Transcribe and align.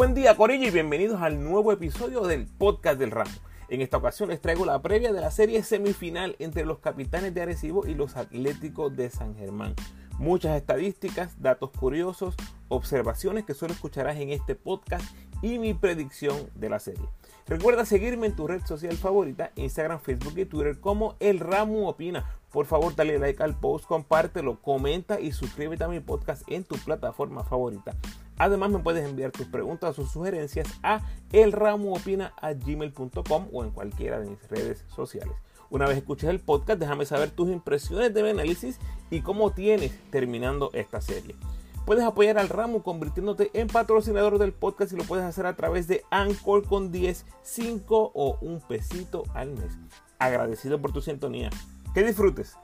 Buen 0.00 0.14
día 0.14 0.34
Corillo 0.34 0.66
y 0.66 0.70
bienvenidos 0.70 1.20
al 1.20 1.44
nuevo 1.44 1.72
episodio 1.72 2.22
del 2.22 2.46
podcast 2.46 2.98
del 2.98 3.10
Ramo. 3.10 3.30
En 3.68 3.82
esta 3.82 3.98
ocasión 3.98 4.30
les 4.30 4.40
traigo 4.40 4.64
la 4.64 4.80
previa 4.80 5.12
de 5.12 5.20
la 5.20 5.30
serie 5.30 5.62
semifinal 5.62 6.36
entre 6.38 6.64
los 6.64 6.78
capitanes 6.78 7.34
de 7.34 7.42
Arecibo 7.42 7.86
y 7.86 7.92
los 7.92 8.16
Atléticos 8.16 8.96
de 8.96 9.10
San 9.10 9.36
Germán. 9.36 9.74
Muchas 10.18 10.56
estadísticas, 10.56 11.42
datos 11.42 11.68
curiosos, 11.78 12.34
observaciones 12.68 13.44
que 13.44 13.52
solo 13.52 13.74
escucharás 13.74 14.16
en 14.16 14.30
este 14.30 14.54
podcast 14.54 15.04
y 15.42 15.58
mi 15.58 15.74
predicción 15.74 16.48
de 16.54 16.70
la 16.70 16.78
serie. 16.78 17.06
Recuerda 17.46 17.84
seguirme 17.84 18.28
en 18.28 18.36
tu 18.36 18.46
red 18.46 18.64
social 18.64 18.96
favorita, 18.96 19.52
Instagram, 19.56 20.00
Facebook 20.00 20.38
y 20.38 20.46
Twitter 20.46 20.80
como 20.80 21.16
El 21.20 21.40
Ramo 21.40 21.86
Opina. 21.86 22.38
Por 22.50 22.64
favor, 22.64 22.96
dale 22.96 23.18
like 23.18 23.42
al 23.42 23.54
post, 23.60 23.84
compártelo, 23.84 24.62
comenta 24.62 25.20
y 25.20 25.32
suscríbete 25.32 25.84
a 25.84 25.88
mi 25.88 26.00
podcast 26.00 26.50
en 26.50 26.64
tu 26.64 26.76
plataforma 26.76 27.44
favorita. 27.44 27.94
Además, 28.40 28.70
me 28.70 28.78
puedes 28.78 29.06
enviar 29.06 29.32
tus 29.32 29.48
preguntas 29.48 29.98
o 29.98 30.06
sugerencias 30.06 30.66
a 30.82 31.02
elramoopina.gmail.com 31.30 33.48
o 33.52 33.64
en 33.64 33.70
cualquiera 33.70 34.18
de 34.18 34.30
mis 34.30 34.48
redes 34.48 34.82
sociales. 34.88 35.34
Una 35.68 35.86
vez 35.86 35.98
escuches 35.98 36.30
el 36.30 36.40
podcast, 36.40 36.80
déjame 36.80 37.04
saber 37.04 37.32
tus 37.32 37.50
impresiones 37.50 38.14
de 38.14 38.22
mi 38.22 38.30
análisis 38.30 38.78
y 39.10 39.20
cómo 39.20 39.52
tienes 39.52 39.92
terminando 40.08 40.70
esta 40.72 41.02
serie. 41.02 41.36
Puedes 41.84 42.02
apoyar 42.02 42.38
al 42.38 42.48
ramo 42.48 42.82
convirtiéndote 42.82 43.50
en 43.52 43.66
patrocinador 43.66 44.38
del 44.38 44.54
podcast 44.54 44.94
y 44.94 44.96
lo 44.96 45.04
puedes 45.04 45.26
hacer 45.26 45.44
a 45.44 45.54
través 45.54 45.86
de 45.86 46.02
Anchor 46.10 46.66
con 46.66 46.90
10, 46.90 47.26
5 47.42 48.12
o 48.14 48.38
un 48.40 48.62
pesito 48.62 49.24
al 49.34 49.50
mes. 49.50 49.76
Agradecido 50.18 50.80
por 50.80 50.94
tu 50.94 51.02
sintonía. 51.02 51.50
Que 51.92 52.04
disfrutes. 52.04 52.56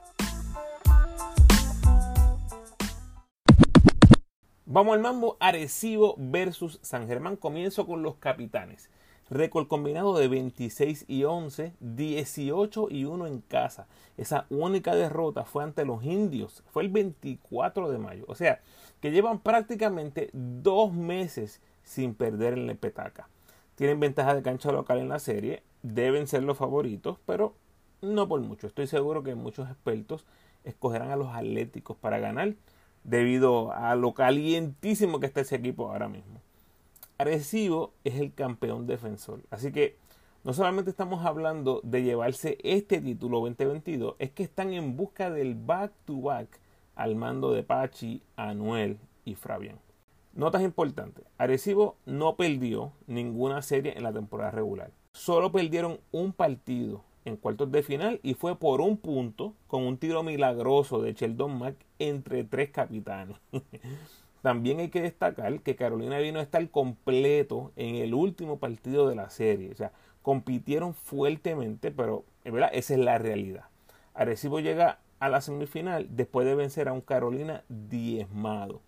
Vamos 4.69 4.95
al 4.95 4.99
mambo 4.99 5.37
Arecibo 5.39 6.15
versus 6.17 6.77
San 6.81 7.07
Germán. 7.07 7.37
Comienzo 7.37 7.87
con 7.87 8.03
los 8.03 8.15
capitanes. 8.15 8.89
Récord 9.29 9.67
combinado 9.67 10.17
de 10.17 10.27
26 10.27 11.05
y 11.07 11.23
11, 11.23 11.71
18 11.79 12.87
y 12.89 13.05
1 13.05 13.27
en 13.27 13.39
casa. 13.39 13.87
Esa 14.17 14.45
única 14.49 14.93
derrota 14.93 15.45
fue 15.45 15.63
ante 15.63 15.85
los 15.85 16.03
indios. 16.03 16.63
Fue 16.67 16.83
el 16.83 16.89
24 16.89 17.89
de 17.89 17.97
mayo. 17.97 18.25
O 18.27 18.35
sea, 18.35 18.59
que 18.99 19.11
llevan 19.11 19.39
prácticamente 19.39 20.31
dos 20.33 20.91
meses 20.91 21.61
sin 21.85 22.13
perder 22.13 22.55
en 22.55 22.67
la 22.67 22.75
petaca. 22.75 23.29
Tienen 23.75 24.01
ventaja 24.01 24.35
de 24.35 24.43
cancha 24.43 24.73
local 24.73 24.99
en 24.99 25.07
la 25.07 25.19
serie. 25.19 25.63
Deben 25.81 26.27
ser 26.27 26.43
los 26.43 26.57
favoritos, 26.57 27.19
pero 27.25 27.53
no 28.01 28.27
por 28.27 28.41
mucho. 28.41 28.67
Estoy 28.67 28.87
seguro 28.87 29.23
que 29.23 29.33
muchos 29.33 29.69
expertos 29.69 30.25
escogerán 30.65 31.11
a 31.11 31.15
los 31.15 31.33
Atléticos 31.33 31.95
para 31.95 32.19
ganar 32.19 32.55
debido 33.07 33.71
a 33.71 33.95
lo 33.95 34.13
calientísimo 34.13 35.19
que 35.19 35.25
está 35.25 35.41
ese 35.41 35.55
equipo 35.55 35.89
ahora 35.89 36.09
mismo. 36.09 36.41
Arecibo 37.17 37.93
es 38.03 38.19
el 38.19 38.33
campeón 38.33 38.85
defensor. 38.85 39.39
Así 39.49 39.71
que 39.71 39.95
no 40.43 40.53
solamente 40.53 40.91
estamos 40.91 41.25
hablando 41.25 41.79
de 41.83 42.03
llevarse 42.03 42.57
este 42.63 43.01
título 43.01 43.39
2022, 43.39 44.15
es 44.19 44.31
que 44.31 44.43
están 44.43 44.73
en 44.73 44.95
busca 44.95 45.31
del 45.31 45.55
back-to-back 45.55 46.59
al 46.95 47.15
mando 47.15 47.53
de 47.53 47.63
Pachi, 47.63 48.21
Anuel 48.35 48.99
y 49.25 49.35
Fabián. 49.35 49.79
Notas 50.33 50.61
importantes. 50.61 51.25
Arecibo 51.37 51.95
no 52.05 52.35
perdió 52.35 52.91
ninguna 53.07 53.61
serie 53.61 53.97
en 53.97 54.03
la 54.03 54.13
temporada 54.13 54.51
regular. 54.51 54.91
Solo 55.13 55.51
perdieron 55.51 55.99
un 56.11 56.33
partido 56.33 57.03
en 57.25 57.37
cuartos 57.37 57.71
de 57.71 57.83
final 57.83 58.19
y 58.21 58.33
fue 58.33 58.57
por 58.57 58.81
un 58.81 58.97
punto 58.97 59.53
con 59.67 59.83
un 59.83 59.97
tiro 59.97 60.23
milagroso 60.23 61.01
de 61.01 61.13
Sheldon 61.13 61.57
Mack 61.57 61.86
entre 61.99 62.43
tres 62.43 62.69
capitanes. 62.69 63.37
También 64.41 64.79
hay 64.79 64.89
que 64.89 65.01
destacar 65.01 65.59
que 65.61 65.75
Carolina 65.75 66.19
vino 66.19 66.39
a 66.39 66.43
estar 66.43 66.69
completo 66.69 67.71
en 67.75 67.95
el 67.95 68.13
último 68.13 68.59
partido 68.59 69.09
de 69.09 69.15
la 69.15 69.29
serie. 69.29 69.71
O 69.71 69.75
sea, 69.75 69.91
compitieron 70.21 70.93
fuertemente, 70.93 71.91
pero 71.91 72.23
en 72.43 72.53
verdad 72.53 72.69
esa 72.73 72.93
es 72.93 72.99
la 72.99 73.17
realidad. 73.17 73.65
Arecibo 74.13 74.59
llega 74.59 74.99
a 75.19 75.29
la 75.29 75.41
semifinal 75.41 76.07
después 76.09 76.45
de 76.45 76.55
vencer 76.55 76.87
a 76.87 76.93
un 76.93 77.01
Carolina 77.01 77.63
diezmado. 77.69 78.81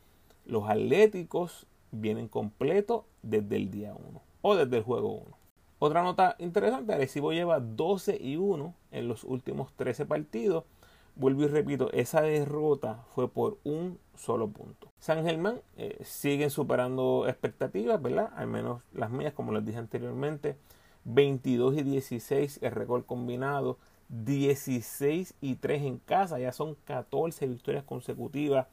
Los 0.45 0.69
Atléticos 0.69 1.65
vienen 1.91 2.27
completos 2.27 3.03
desde 3.21 3.55
el 3.55 3.71
día 3.71 3.93
1 3.93 4.21
o 4.41 4.55
desde 4.55 4.77
el 4.77 4.83
juego 4.83 5.13
1. 5.13 5.37
Otra 5.79 6.03
nota 6.03 6.35
interesante, 6.39 6.93
Arecibo 6.93 7.31
lleva 7.31 7.59
12 7.59 8.17
y 8.21 8.35
1 8.35 8.73
en 8.91 9.07
los 9.07 9.23
últimos 9.23 9.73
13 9.73 10.05
partidos 10.05 10.65
vuelvo 11.15 11.43
y 11.43 11.47
repito, 11.47 11.91
esa 11.91 12.21
derrota 12.21 13.03
fue 13.13 13.29
por 13.29 13.57
un 13.63 13.99
solo 14.15 14.49
punto. 14.49 14.91
San 14.99 15.23
Germán 15.23 15.61
eh, 15.77 15.99
siguen 16.03 16.49
superando 16.49 17.27
expectativas, 17.27 18.01
¿verdad? 18.01 18.31
Al 18.35 18.47
menos 18.47 18.81
las 18.93 19.09
mías, 19.11 19.33
como 19.33 19.51
les 19.51 19.65
dije 19.65 19.77
anteriormente. 19.77 20.57
22 21.05 21.77
y 21.77 21.83
16 21.83 22.59
el 22.61 22.71
récord 22.71 23.05
combinado. 23.05 23.77
16 24.09 25.35
y 25.39 25.55
3 25.55 25.83
en 25.83 25.97
casa, 25.99 26.39
ya 26.39 26.51
son 26.51 26.75
14 26.85 27.47
victorias 27.47 27.83
consecutivas 27.83 28.67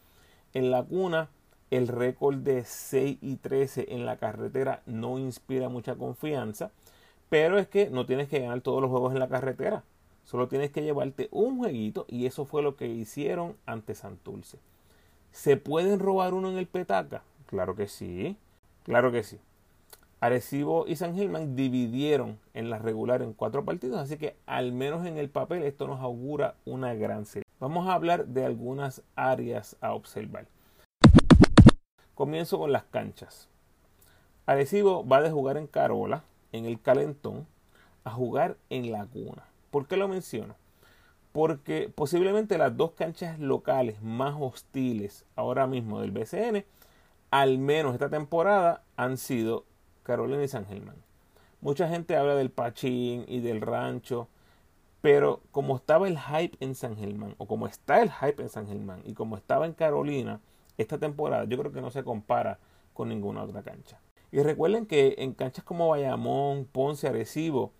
en 0.54 0.70
la 0.70 0.82
cuna. 0.82 1.28
El 1.70 1.88
récord 1.88 2.36
de 2.38 2.64
6 2.64 3.18
y 3.20 3.36
13 3.36 3.86
en 3.91 4.06
la 4.06 4.16
carretera 4.18 4.82
no 4.86 5.18
inspira 5.18 5.68
mucha 5.68 5.97
confianza, 5.97 6.70
pero 7.28 7.58
es 7.58 7.66
que 7.66 7.91
no 7.91 8.06
tienes 8.06 8.28
que 8.28 8.38
ganar 8.38 8.60
todos 8.60 8.80
los 8.80 8.91
juegos 8.91 9.12
en 9.12 9.18
la 9.18 9.28
carretera. 9.28 9.82
Solo 10.26 10.48
tienes 10.48 10.72
que 10.72 10.82
llevarte 10.82 11.28
un 11.31 11.56
jueguito 11.56 12.04
y 12.09 12.26
eso 12.26 12.47
fue 12.47 12.60
lo 12.60 12.75
que 12.75 12.88
hicieron 12.88 13.54
ante 13.64 13.94
Santurce. 13.94 14.59
¿Se 15.31 15.56
pueden 15.56 16.00
robar 16.00 16.34
uno 16.34 16.50
en 16.50 16.59
el 16.59 16.66
petaca? 16.66 17.22
Claro 17.47 17.76
que 17.76 17.87
sí, 17.87 18.36
claro 18.82 19.12
que 19.12 19.22
sí. 19.22 19.38
Arecibo 20.19 20.84
y 20.88 20.97
San 20.97 21.15
Germán 21.15 21.54
dividieron 21.54 22.41
en 22.54 22.70
la 22.70 22.81
regular 22.81 23.22
en 23.22 23.34
cuatro 23.34 23.65
partidos, 23.65 24.00
así 24.00 24.16
que 24.16 24.34
al 24.47 24.72
menos 24.72 25.06
en 25.06 25.16
el 25.16 25.31
papel 25.31 25.62
esto 25.62 25.86
nos 25.86 26.00
augura 26.00 26.56
una 26.65 26.92
gran 26.94 27.25
serie. 27.25 27.47
Vamos 27.60 27.86
a 27.86 27.94
hablar 27.94 28.26
de 28.26 28.44
algunas 28.44 29.03
áreas 29.15 29.76
a 29.81 29.94
observar. 29.94 30.48
Comienzo 32.16 32.59
con 32.59 32.72
las 32.72 32.82
canchas. 32.82 33.48
Arecibo 34.44 35.06
va 35.06 35.22
de 35.22 35.31
jugar 35.31 35.56
en 35.56 35.69
Carola, 35.69 36.25
en 36.50 36.65
el 36.65 36.81
Calentón, 36.81 37.47
a 38.03 38.10
jugar 38.10 38.56
en 38.70 38.91
La 38.91 39.06
Cuna. 39.06 39.44
¿Por 39.76 39.87
qué 39.87 39.98
lo 39.98 40.09
menciono? 40.09 40.56
Porque 41.32 41.92
posiblemente 41.94 42.56
las 42.56 42.75
dos 42.78 42.92
canchas 42.92 43.38
locales 43.38 44.00
más 44.00 44.34
hostiles 44.41 45.26
ahora 45.37 45.66
mismo 45.66 46.00
del 46.00 46.12
BCN, 46.12 46.64
al 47.31 47.59
menos 47.59 47.92
esta 47.92 48.09
temporada, 48.09 48.84
han 48.97 49.19
sido 49.19 49.66
Carolina 50.03 50.42
y 50.42 50.48
San 50.48 50.65
Germán. 50.65 50.97
Mucha 51.60 51.91
gente 51.91 52.16
habla 52.16 52.34
del 52.36 52.48
Pachín 52.48 53.26
y 53.28 53.41
del 53.41 53.60
rancho, 53.60 54.28
pero 55.03 55.42
como 55.50 55.76
estaba 55.76 56.09
el 56.09 56.19
hype 56.19 56.56
en 56.60 56.75
San 56.75 56.97
Germán, 56.97 57.34
o 57.36 57.44
como 57.44 57.66
está 57.66 58.00
el 58.00 58.10
hype 58.10 58.42
en 58.42 58.48
San 58.48 58.66
Germán, 58.66 59.03
y 59.04 59.12
como 59.12 59.36
estaba 59.36 59.66
en 59.66 59.75
Carolina 59.75 60.41
esta 60.78 60.97
temporada, 60.97 61.44
yo 61.44 61.59
creo 61.59 61.72
que 61.72 61.82
no 61.82 61.91
se 61.91 62.03
compara 62.03 62.59
con 62.94 63.10
ninguna 63.10 63.42
otra 63.42 63.62
cancha. 63.62 64.00
Y 64.32 64.41
recuerden 64.41 64.86
que 64.86 65.16
en 65.19 65.34
canchas 65.34 65.66
como 65.66 65.91
Bayamón, 65.91 66.65
Ponce, 66.65 67.09
Arecibo, 67.09 67.72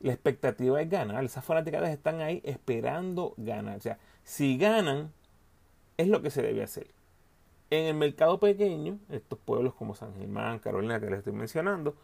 la 0.00 0.12
expectativa 0.12 0.80
es 0.80 0.88
ganar. 0.88 1.24
Esas 1.24 1.44
fanáticas 1.44 1.88
están 1.88 2.20
ahí 2.20 2.40
esperando 2.44 3.34
ganar. 3.36 3.76
O 3.76 3.80
sea, 3.80 3.98
si 4.22 4.56
ganan, 4.56 5.12
es 5.96 6.08
lo 6.08 6.22
que 6.22 6.30
se 6.30 6.42
debe 6.42 6.62
hacer. 6.62 6.88
En 7.70 7.86
el 7.86 7.94
mercado 7.94 8.38
pequeño, 8.38 8.98
estos 9.10 9.38
pueblos 9.38 9.74
como 9.74 9.94
San 9.94 10.14
Germán, 10.14 10.58
Carolina, 10.58 11.00
que 11.00 11.10
les 11.10 11.18
estoy 11.18 11.34
mencionando, 11.34 11.96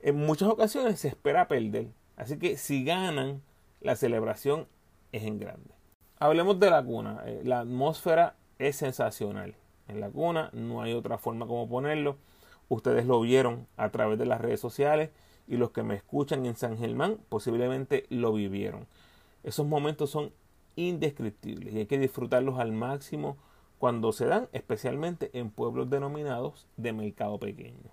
en 0.00 0.16
muchas 0.16 0.48
ocasiones 0.48 1.00
se 1.00 1.08
espera 1.08 1.48
perder. 1.48 1.88
Así 2.16 2.38
que 2.38 2.56
si 2.56 2.84
ganan, 2.84 3.42
la 3.80 3.96
celebración 3.96 4.66
es 5.10 5.24
en 5.24 5.38
grande. 5.38 5.70
Hablemos 6.18 6.58
de 6.60 6.70
la 6.70 6.82
cuna. 6.82 7.22
Eh, 7.26 7.42
la 7.44 7.60
atmósfera 7.60 8.36
es 8.58 8.76
sensacional. 8.76 9.54
En 9.88 10.00
la 10.00 10.08
cuna 10.08 10.50
no 10.52 10.82
hay 10.82 10.92
otra 10.94 11.18
forma 11.18 11.46
como 11.46 11.68
ponerlo. 11.68 12.16
Ustedes 12.68 13.04
lo 13.06 13.20
vieron 13.20 13.66
a 13.76 13.90
través 13.90 14.18
de 14.18 14.26
las 14.26 14.40
redes 14.40 14.60
sociales 14.60 15.10
y 15.52 15.58
los 15.58 15.70
que 15.70 15.82
me 15.82 15.96
escuchan 15.96 16.46
en 16.46 16.56
San 16.56 16.78
Germán 16.78 17.18
posiblemente 17.28 18.06
lo 18.08 18.32
vivieron. 18.32 18.86
Esos 19.42 19.66
momentos 19.66 20.08
son 20.08 20.32
indescriptibles 20.76 21.74
y 21.74 21.80
hay 21.80 21.86
que 21.86 21.98
disfrutarlos 21.98 22.58
al 22.58 22.72
máximo 22.72 23.36
cuando 23.78 24.12
se 24.12 24.24
dan, 24.24 24.48
especialmente 24.52 25.28
en 25.34 25.50
pueblos 25.50 25.90
denominados 25.90 26.66
de 26.78 26.94
mercado 26.94 27.38
pequeño. 27.38 27.90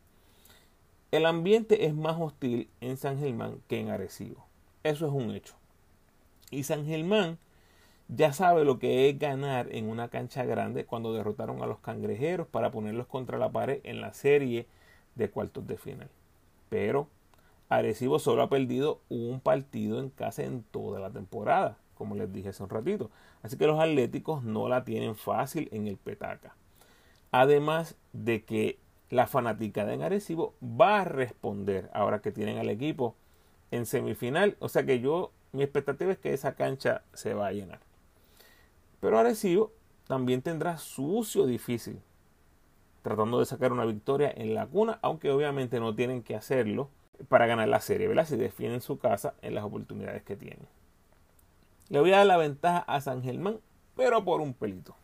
El 1.12 1.26
ambiente 1.26 1.86
es 1.86 1.94
más 1.94 2.16
hostil 2.18 2.70
en 2.80 2.96
San 2.96 3.20
Germán 3.20 3.60
que 3.68 3.82
en 3.82 3.90
Arecibo. 3.90 4.46
Eso 4.84 5.06
es 5.08 5.12
un 5.12 5.32
hecho. 5.32 5.56
Y 6.52 6.64
San 6.64 6.86
Germán 6.86 7.40
ya 8.08 8.32
sabe 8.32 8.64
lo 8.64 8.80
que 8.80 9.10
es 9.10 9.20
ganar 9.20 9.68
en 9.76 9.90
una 9.90 10.08
cancha 10.08 10.46
grande 10.46 10.86
cuando 10.86 11.14
derrotaron 11.14 11.62
a 11.62 11.68
los 11.68 11.80
cangrejeros 11.80 12.48
para 12.48 12.72
ponerlos 12.72 13.08
contra 13.08 13.38
la 13.38 13.52
pared 13.52 13.82
en 13.84 14.00
la 14.00 14.14
serie 14.14 14.66
de 15.16 15.30
cuartos 15.30 15.68
de 15.68 15.78
final. 15.78 16.10
Pero 16.70 17.10
Arecibo 17.70 18.18
solo 18.18 18.42
ha 18.42 18.50
perdido 18.50 19.00
un 19.10 19.40
partido 19.40 20.00
en 20.00 20.10
casa 20.10 20.44
en 20.44 20.64
toda 20.64 21.00
la 21.00 21.12
temporada, 21.12 21.78
como 21.96 22.16
les 22.16 22.32
dije 22.34 22.50
hace 22.50 22.64
un 22.64 22.70
ratito. 22.70 23.12
Así 23.44 23.58
que 23.58 23.68
los 23.68 23.80
Atléticos 23.80 24.44
no 24.44 24.68
la 24.68 24.84
tienen 24.84 25.16
fácil 25.16 25.70
en 25.72 25.88
el 25.88 25.98
petaca. 25.98 26.56
Además 27.32 27.96
de 28.12 28.44
que 28.44 28.80
la 29.10 29.28
fanaticada 29.28 29.94
en 29.94 30.02
Arecibo 30.02 30.56
va 30.64 31.02
a 31.02 31.06
responder 31.06 31.90
ahora 31.94 32.22
que 32.22 32.32
tienen 32.32 32.58
al 32.58 32.70
equipo 32.70 33.16
en 33.70 33.86
semifinal. 33.86 34.58
O 34.60 34.68
sea 34.68 34.84
que 34.84 35.00
yo, 35.00 35.32
mi 35.52 35.62
expectativa 35.62 36.12
es 36.12 36.18
que 36.18 36.34
esa 36.34 36.56
cancha 36.56 37.04
se 37.14 37.36
va 37.36 37.48
a 37.48 37.52
llenar. 37.52 37.80
Pero 39.00 39.20
Arecibo 39.20 39.72
también 40.08 40.42
tendrá 40.42 40.78
sucio 40.80 41.46
difícil 41.46 42.02
tratando 43.04 43.40
de 43.40 43.46
sacar 43.46 43.72
una 43.72 43.86
victoria 43.86 44.32
en 44.36 44.54
la 44.54 44.68
cuna, 44.68 45.00
aunque 45.02 45.32
obviamente 45.32 45.80
no 45.80 45.96
tienen 45.96 46.22
que 46.22 46.36
hacerlo 46.36 46.90
para 47.28 47.48
ganar 47.48 47.68
la 47.68 47.82
serie, 47.82 48.08
¿verdad? 48.08 48.26
Si 48.26 48.38
defienden 48.38 48.82
su 48.82 48.98
casa 49.00 49.34
en 49.42 49.56
las 49.56 49.64
oportunidades 49.64 50.24
que 50.24 50.36
tienen. 50.36 50.68
Le 51.90 52.00
voy 52.00 52.14
a 52.14 52.18
dar 52.18 52.28
la 52.28 52.38
ventaja 52.38 52.80
a 52.80 53.02
San 53.02 53.24
Germán, 53.24 53.60
pero 53.96 54.24
por 54.24 54.42
un 54.42 54.54
pelito. 54.54 54.96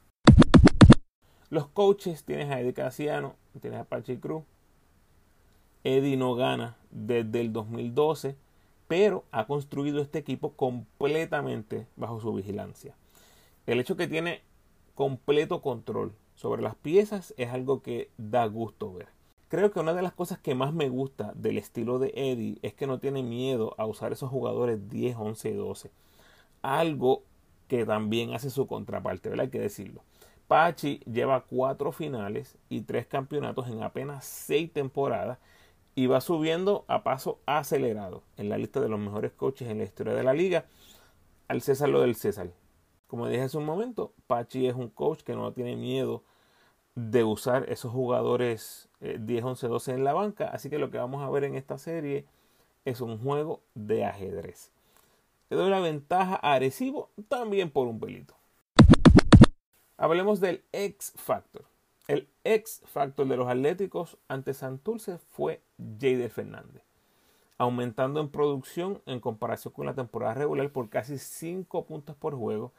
Los 1.49 1.67
coaches 1.67 2.23
tienes 2.23 2.49
a 2.49 2.59
Eddie 2.59 2.73
Casiano, 2.73 3.35
tienes 3.61 3.79
a 3.79 3.85
Pachi 3.85 4.17
Cruz. 4.17 4.43
Eddie 5.83 6.17
no 6.17 6.35
gana 6.35 6.77
desde 6.91 7.41
el 7.41 7.53
2012, 7.53 8.35
pero 8.87 9.25
ha 9.31 9.45
construido 9.45 10.01
este 10.01 10.19
equipo 10.19 10.53
completamente 10.53 11.87
bajo 11.95 12.19
su 12.19 12.33
vigilancia. 12.33 12.95
El 13.65 13.79
hecho 13.79 13.95
que 13.95 14.07
tiene 14.07 14.41
completo 14.95 15.61
control 15.61 16.13
sobre 16.35 16.61
las 16.61 16.75
piezas 16.75 17.33
es 17.37 17.49
algo 17.49 17.81
que 17.81 18.09
da 18.17 18.45
gusto 18.45 18.93
ver. 18.93 19.14
Creo 19.55 19.71
que 19.71 19.79
una 19.79 19.93
de 19.93 20.01
las 20.01 20.11
cosas 20.11 20.37
que 20.37 20.53
más 20.53 20.73
me 20.73 20.89
gusta 20.89 21.31
del 21.33 21.57
estilo 21.57 21.97
de 21.97 22.11
Eddie 22.13 22.59
es 22.61 22.73
que 22.73 22.87
no 22.87 22.99
tiene 22.99 23.23
miedo 23.23 23.73
a 23.77 23.85
usar 23.85 24.11
esos 24.11 24.29
jugadores 24.29 24.89
10, 24.89 25.15
11 25.17 25.49
y 25.49 25.53
12. 25.53 25.91
Algo 26.61 27.23
que 27.69 27.85
también 27.85 28.33
hace 28.33 28.49
su 28.49 28.67
contraparte, 28.67 29.29
¿verdad? 29.29 29.45
Hay 29.45 29.51
que 29.51 29.61
decirlo. 29.61 30.03
Pachi 30.49 30.99
lleva 31.09 31.45
cuatro 31.45 31.93
finales 31.93 32.57
y 32.67 32.81
tres 32.81 33.07
campeonatos 33.07 33.69
en 33.69 33.81
apenas 33.81 34.25
seis 34.25 34.73
temporadas 34.73 35.39
y 35.95 36.07
va 36.07 36.19
subiendo 36.19 36.83
a 36.89 37.03
paso 37.03 37.39
acelerado 37.45 38.23
en 38.35 38.49
la 38.49 38.57
lista 38.57 38.81
de 38.81 38.89
los 38.89 38.99
mejores 38.99 39.31
coaches 39.31 39.69
en 39.69 39.77
la 39.77 39.85
historia 39.85 40.15
de 40.15 40.23
la 40.23 40.33
liga. 40.33 40.65
Al 41.47 41.61
César 41.61 41.87
lo 41.87 42.01
del 42.01 42.15
César. 42.15 42.49
Como 43.07 43.29
dije 43.29 43.43
hace 43.43 43.57
un 43.57 43.63
momento, 43.63 44.11
Pachi 44.27 44.67
es 44.67 44.75
un 44.75 44.89
coach 44.89 45.21
que 45.21 45.33
no 45.33 45.53
tiene 45.53 45.77
miedo 45.77 46.23
de 46.95 47.23
usar 47.23 47.69
esos 47.69 47.91
jugadores 47.91 48.89
10, 49.01 49.43
11, 49.43 49.67
12 49.67 49.91
en 49.93 50.03
la 50.03 50.13
banca. 50.13 50.47
Así 50.47 50.69
que 50.69 50.79
lo 50.79 50.89
que 50.89 50.97
vamos 50.97 51.23
a 51.23 51.29
ver 51.29 51.43
en 51.43 51.55
esta 51.55 51.77
serie 51.77 52.25
es 52.85 53.01
un 53.01 53.19
juego 53.19 53.61
de 53.73 54.05
ajedrez. 54.05 54.71
Le 55.49 55.57
doy 55.57 55.69
la 55.69 55.79
ventaja 55.79 56.39
a 56.41 56.53
Arecibo 56.53 57.09
también 57.27 57.69
por 57.69 57.87
un 57.87 57.99
pelito. 57.99 58.35
Hablemos 59.97 60.39
del 60.39 60.63
X 60.71 61.13
Factor. 61.15 61.65
El 62.07 62.27
X 62.43 62.81
Factor 62.85 63.27
de 63.27 63.37
los 63.37 63.47
Atléticos 63.47 64.17
ante 64.27 64.53
Santurce 64.53 65.17
fue 65.17 65.61
Jader 65.77 66.29
Fernández, 66.29 66.83
aumentando 67.57 68.19
en 68.19 68.29
producción 68.29 69.01
en 69.05 69.19
comparación 69.19 69.73
con 69.73 69.85
la 69.85 69.95
temporada 69.95 70.35
regular 70.35 70.69
por 70.71 70.89
casi 70.89 71.17
5 71.17 71.85
puntos 71.85 72.15
por 72.15 72.35
juego 72.35 72.73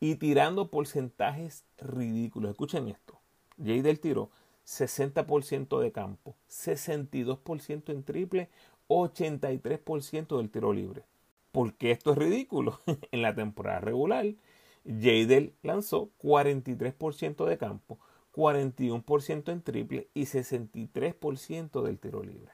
y 0.00 0.16
tirando 0.16 0.68
porcentajes 0.68 1.64
ridículos. 1.78 2.50
Escuchen 2.50 2.88
esto. 2.88 3.21
Jader 3.58 3.98
tiró 3.98 4.30
60% 4.66 5.80
de 5.80 5.92
campo, 5.92 6.36
62% 6.48 7.92
en 7.92 8.02
triple, 8.04 8.48
83% 8.88 10.36
del 10.36 10.50
tiro 10.50 10.72
libre. 10.72 11.04
¿Por 11.50 11.74
qué 11.74 11.90
esto 11.90 12.12
es 12.12 12.18
ridículo? 12.18 12.80
en 13.10 13.22
la 13.22 13.34
temporada 13.34 13.80
regular, 13.80 14.26
Jadel 14.84 15.54
lanzó 15.62 16.10
43% 16.22 17.44
de 17.44 17.58
campo, 17.58 17.98
41% 18.34 19.52
en 19.52 19.62
triple 19.62 20.08
y 20.14 20.22
63% 20.22 21.82
del 21.82 21.98
tiro 21.98 22.22
libre. 22.22 22.52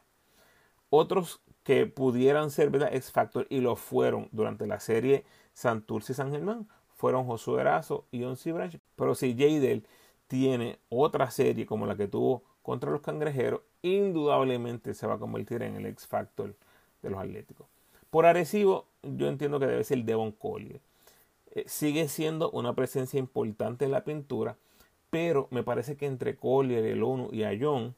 Otros 0.91 1.41
que 1.63 1.87
pudieran 1.87 2.51
ser 2.51 2.71
¿verdad? 2.71 2.95
X 2.95 3.13
Factor 3.13 3.47
y 3.51 3.61
lo 3.61 3.77
fueron 3.77 4.29
durante 4.33 4.67
la 4.67 4.81
serie 4.81 5.25
Santurce 5.53 6.13
y 6.13 6.17
San 6.17 6.31
Germán 6.31 6.67
fueron 6.95 7.27
Josué 7.27 7.61
Erazo 7.61 8.07
y 8.11 8.25
Onsi 8.25 8.51
Branch. 8.51 8.77
Pero 8.97 9.15
si 9.15 9.33
Jadel 9.35 9.87
tiene 10.29 10.79
otra 10.91 11.31
serie 11.31 11.67
como 11.67 11.87
la 11.87 11.97
que 11.97 12.07
tuvo 12.07 12.45
contra 12.63 12.91
los 12.91 13.01
cangrejeros, 13.01 13.63
indudablemente 13.83 14.95
se 14.95 15.07
va 15.07 15.15
a 15.15 15.19
convertir 15.19 15.63
en 15.63 15.75
el 15.77 15.87
X 15.87 16.07
Factor 16.07 16.55
de 17.03 17.11
los 17.11 17.19
Atléticos. 17.19 17.67
Por 18.11 18.27
Arecibo, 18.27 18.87
yo 19.03 19.27
entiendo 19.29 19.59
que 19.59 19.67
debe 19.67 19.85
ser 19.85 20.05
Devon 20.05 20.33
Collier. 20.33 20.81
Eh, 21.53 21.65
sigue 21.67 22.09
siendo 22.09 22.51
una 22.51 22.75
presencia 22.75 23.19
importante 23.19 23.87
en 23.87 23.91
la 23.91 24.05
pintura, 24.05 24.57
pero 25.11 25.49
me 25.51 25.63
parece 25.63 25.97
que 25.97 26.07
entre 26.07 26.37
Collier, 26.37 26.85
el 26.85 27.03
ONU 27.03 27.31
y 27.33 27.45
Ayón, 27.45 27.95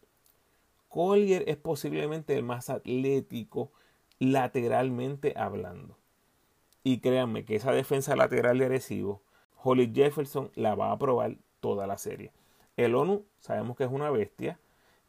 Collier 0.89 1.45
es 1.49 1.57
posiblemente 1.57 2.37
el 2.37 2.45
más 2.45 2.71
atlético 2.71 3.71
lateralmente 4.19 5.35
hablando. 5.37 5.97
Y 6.85 6.99
créanme 6.99 7.45
que 7.45 7.57
esa 7.57 7.73
defensa 7.73 8.17
lateral 8.17 8.59
de 8.59 8.67
Arecibo, 8.67 9.21
Holly 9.63 9.93
Jefferson 9.95 10.51
la 10.55 10.75
va 10.75 10.93
a 10.93 10.99
probar 10.99 11.37
toda 11.61 11.87
la 11.87 11.99
serie. 11.99 12.33
El 12.77 12.95
ONU 12.95 13.25
sabemos 13.39 13.77
que 13.77 13.85
es 13.85 13.91
una 13.91 14.11
bestia 14.11 14.59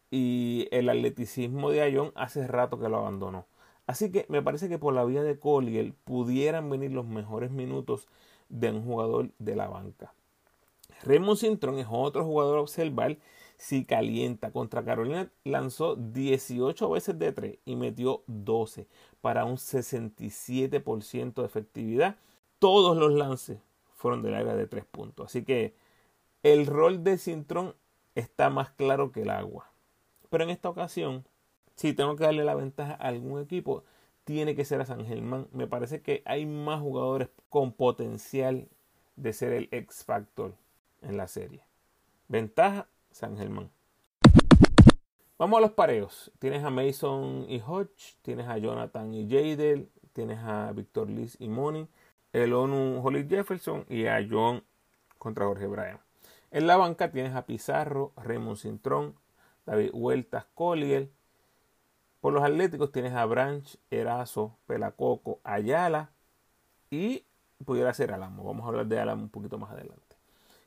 y 0.09 0.67
el 0.71 0.89
atleticismo 0.89 1.71
de 1.71 1.81
Ayón 1.81 2.11
hace 2.15 2.45
rato 2.47 2.79
que 2.79 2.89
lo 2.89 2.97
abandonó. 2.97 3.45
Así 3.87 4.11
que 4.11 4.25
me 4.29 4.41
parece 4.41 4.69
que 4.69 4.77
por 4.77 4.93
la 4.93 5.05
vía 5.05 5.23
de 5.23 5.39
Collier 5.39 5.93
pudieran 6.03 6.69
venir 6.69 6.91
los 6.91 7.05
mejores 7.05 7.51
minutos 7.51 8.07
de 8.49 8.71
un 8.71 8.83
jugador 8.83 9.29
de 9.39 9.55
la 9.55 9.67
banca. 9.67 10.13
Raymond 11.03 11.37
Sintron 11.37 11.79
es 11.79 11.87
otro 11.89 12.23
jugador 12.23 12.59
a 12.59 12.61
observar 12.61 13.17
si 13.57 13.85
calienta. 13.85 14.51
Contra 14.51 14.83
Carolina 14.83 15.31
lanzó 15.43 15.95
18 15.95 16.89
veces 16.89 17.17
de 17.17 17.31
3 17.31 17.59
y 17.65 17.75
metió 17.75 18.23
12 18.27 18.87
para 19.21 19.45
un 19.45 19.57
67% 19.57 21.33
de 21.33 21.45
efectividad. 21.45 22.17
Todos 22.59 22.97
los 22.97 23.13
lances 23.13 23.59
fueron 23.95 24.21
del 24.21 24.35
área 24.35 24.55
de 24.55 24.67
3 24.67 24.85
puntos. 24.85 25.27
Así 25.27 25.43
que 25.43 25.73
el 26.43 26.65
rol 26.65 27.03
de 27.03 27.17
Sintron 27.17 27.75
está 28.15 28.49
más 28.49 28.71
claro 28.71 29.11
que 29.11 29.21
el 29.21 29.29
agua. 29.29 29.69
Pero 30.29 30.43
en 30.43 30.49
esta 30.49 30.69
ocasión, 30.69 31.25
si 31.75 31.93
tengo 31.93 32.15
que 32.15 32.23
darle 32.23 32.43
la 32.43 32.55
ventaja 32.55 32.93
a 32.93 33.07
algún 33.07 33.41
equipo, 33.41 33.83
tiene 34.23 34.55
que 34.55 34.65
ser 34.65 34.81
a 34.81 34.85
San 34.85 35.05
Germán. 35.05 35.47
Me 35.51 35.67
parece 35.67 36.01
que 36.01 36.21
hay 36.25 36.45
más 36.45 36.79
jugadores 36.79 37.29
con 37.49 37.73
potencial 37.73 38.67
de 39.15 39.33
ser 39.33 39.53
el 39.53 39.67
X 39.71 40.03
Factor 40.03 40.55
en 41.01 41.17
la 41.17 41.27
serie. 41.27 41.63
Ventaja, 42.27 42.87
San 43.11 43.37
Germán. 43.37 43.69
Vamos 45.37 45.57
a 45.57 45.61
los 45.61 45.71
pareos. 45.71 46.31
Tienes 46.39 46.63
a 46.63 46.69
Mason 46.69 47.45
y 47.49 47.61
Hodge, 47.65 48.15
tienes 48.21 48.47
a 48.47 48.57
Jonathan 48.57 49.13
y 49.13 49.27
Jadel, 49.27 49.89
tienes 50.13 50.39
a 50.39 50.71
Víctor 50.71 51.09
Liz 51.09 51.35
y 51.39 51.49
Money, 51.49 51.87
el 52.31 52.53
ONU 52.53 53.01
Holly 53.03 53.27
Jefferson 53.27 53.85
y 53.89 54.05
a 54.05 54.25
John 54.29 54.63
contra 55.17 55.45
Jorge 55.45 55.67
Bryan. 55.67 55.99
En 56.51 56.67
la 56.67 56.77
banca 56.77 57.11
tienes 57.11 57.33
a 57.35 57.45
Pizarro, 57.45 58.11
Raymond 58.17 58.57
Cintrón, 58.57 59.15
David 59.65 59.91
Huertas 59.93 60.45
Collier, 60.53 61.09
por 62.21 62.33
los 62.33 62.43
Atléticos 62.43 62.91
tienes 62.91 63.13
a 63.13 63.25
Branch, 63.25 63.77
Erazo, 63.89 64.55
Pelacoco, 64.67 65.39
Ayala 65.43 66.11
y 66.91 67.25
pudiera 67.65 67.93
ser 67.93 68.11
Alamo. 68.11 68.43
Vamos 68.43 68.63
a 68.63 68.67
hablar 68.67 68.85
de 68.85 68.99
Alamo 68.99 69.23
un 69.23 69.29
poquito 69.29 69.57
más 69.57 69.71
adelante. 69.71 70.15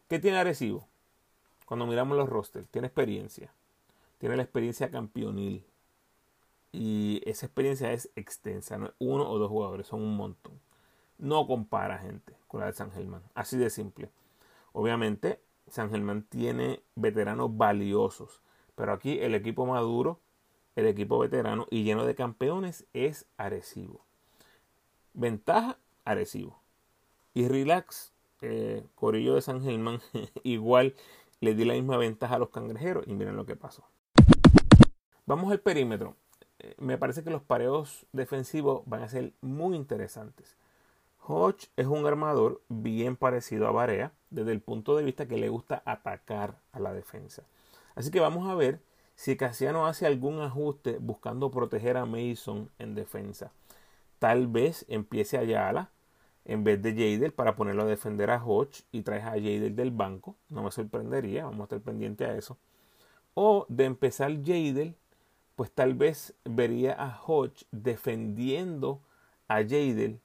¿Qué 0.09 0.19
tiene 0.19 0.39
Arecibo? 0.39 0.89
Cuando 1.65 1.87
miramos 1.87 2.17
los 2.17 2.29
rosters, 2.29 2.69
tiene 2.71 2.89
experiencia. 2.89 3.53
Tiene 4.19 4.37
la 4.37 4.43
experiencia 4.43 4.91
campeonil. 4.91 5.65
Y 6.73 7.23
esa 7.25 7.47
experiencia 7.47 7.93
es 7.93 8.11
extensa. 8.17 8.77
No 8.77 8.87
es 8.87 8.93
uno 8.99 9.31
o 9.31 9.39
dos 9.39 9.49
jugadores, 9.49 9.87
son 9.87 10.03
un 10.03 10.17
montón. 10.17 10.61
No 11.19 11.47
compara 11.47 11.99
gente 11.99 12.35
con 12.49 12.61
la 12.61 12.67
de 12.67 12.73
San 12.73 12.91
Germán. 12.91 13.23
Así 13.35 13.57
de 13.57 13.71
simple. 13.71 14.11
Obviamente, 14.73 15.41
San 15.69 15.91
Germán 15.91 16.23
tiene 16.29 16.83
veteranos 16.95 17.57
valiosos. 17.57 18.43
Pero 18.75 18.93
aquí 18.93 19.19
el 19.21 19.35
equipo 19.35 19.67
maduro 19.67 20.21
el 20.77 20.87
equipo 20.87 21.19
veterano 21.19 21.67
y 21.71 21.85
lleno 21.85 22.05
de 22.05 22.15
campeones 22.15 22.87
es 22.93 23.27
Arecibo. 23.37 24.05
Ventaja, 25.13 25.79
Arecibo. 26.05 26.61
Y 27.33 27.49
relax, 27.49 28.13
eh, 28.41 28.85
Corillo 28.95 29.35
de 29.35 29.43
San 29.43 29.63
Germán, 29.63 30.01
igual 30.43 30.95
le 31.41 31.55
di 31.55 31.65
la 31.65 31.75
misma 31.75 31.97
ventaja 31.97 32.37
a 32.37 32.39
los 32.39 32.51
cangrejeros 32.51 33.07
y 33.07 33.15
miren 33.15 33.37
lo 33.37 33.47
que 33.47 33.57
pasó. 33.57 33.85
Vamos 35.27 35.53
al 35.53 35.61
perímetro. 35.61 36.17
Eh, 36.59 36.75
me 36.79 36.99
parece 36.99 37.23
que 37.23 37.31
los 37.31 37.43
pareos 37.43 38.07
defensivos 38.13 38.83
van 38.87 39.03
a 39.03 39.09
ser 39.09 39.33
muy 39.41 39.77
interesantes. 39.77 40.57
Hodge 41.27 41.69
es 41.77 41.87
un 41.87 42.07
armador 42.07 42.61
bien 42.69 43.17
parecido 43.17 43.67
a 43.67 43.73
Barea 43.73 44.13
desde 44.29 44.53
el 44.53 44.61
punto 44.61 44.95
de 44.97 45.05
vista 45.05 45.27
que 45.27 45.39
le 45.39 45.49
gusta 45.49 45.83
atacar 45.87 46.59
a 46.73 46.81
la 46.81 46.93
defensa. 46.93 47.45
Así 47.95 48.11
que 48.11 48.21
vamos 48.21 48.49
a 48.49 48.55
ver 48.55 48.81
si 49.15 49.37
Casiano 49.37 49.87
hace 49.87 50.07
algún 50.07 50.41
ajuste 50.41 50.99
buscando 50.99 51.51
proteger 51.51 51.97
a 51.97 52.05
Mason 52.05 52.69
en 52.79 52.95
defensa. 52.95 53.53
Tal 54.19 54.49
vez 54.49 54.85
empiece 54.89 55.39
a 55.39 55.41
Ayala 55.41 55.91
en 56.45 56.63
vez 56.63 56.83
de 56.83 56.93
Jadel 56.93 57.33
para 57.33 57.57
ponerlo 57.57 57.85
a 57.85 57.87
defender 57.87 58.31
a 58.31 58.45
Hodge 58.45 58.85
y 58.93 59.01
traes 59.01 59.25
a 59.25 59.31
Jadel 59.31 59.75
del 59.75 59.93
banco. 59.93 60.37
No 60.51 60.63
me 60.63 60.71
sorprendería, 60.71 61.45
vamos 61.45 61.61
a 61.61 61.65
estar 61.65 61.81
pendientes 61.81 62.29
a 62.29 62.37
eso. 62.37 62.59
O 63.33 63.65
de 63.71 63.85
empezar 63.85 64.31
Jadel, 64.45 64.95
pues 65.57 65.71
tal 65.71 65.95
vez 65.95 66.35
vería 66.45 66.93
a 66.93 67.19
Hodge 67.27 67.65
defendiendo 67.71 69.01
a 69.49 69.63
Jadel 69.63 70.21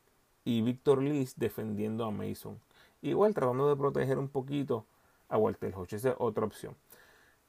y 0.50 0.62
Victor 0.62 1.04
Liz 1.04 1.36
defendiendo 1.38 2.06
a 2.06 2.12
Mason. 2.12 2.60
Igual 3.04 3.36
tratando 3.36 3.70
de 3.70 3.76
proteger 3.76 4.18
un 4.18 4.30
poquito 4.30 4.88
a 5.28 5.38
Walter 5.38 5.72
Hodge. 5.76 5.94
Esa 5.94 6.10
es 6.10 6.16
otra 6.18 6.44
opción. 6.44 6.76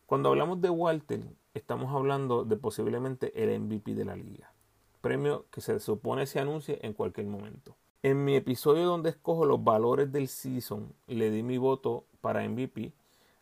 Cuando 0.04 0.28
hablamos 0.28 0.60
de 0.60 0.68
Walter, 0.68 1.22
estamos 1.54 1.94
hablando 1.94 2.44
de 2.44 2.56
posiblemente 2.58 3.32
el 3.42 3.58
MVP 3.58 3.94
de 3.94 4.04
la 4.04 4.16
liga. 4.16 4.52
Premio 5.00 5.46
que 5.50 5.62
se 5.62 5.80
supone 5.80 6.26
se 6.26 6.40
anuncie 6.40 6.78
en 6.82 6.92
cualquier 6.92 7.26
momento. 7.26 7.74
En 8.02 8.22
mi 8.22 8.36
episodio 8.36 8.84
donde 8.84 9.08
escojo 9.08 9.46
los 9.46 9.64
valores 9.64 10.12
del 10.12 10.28
season, 10.28 10.92
le 11.06 11.30
di 11.30 11.42
mi 11.42 11.56
voto 11.56 12.04
para 12.20 12.46
MVP 12.46 12.92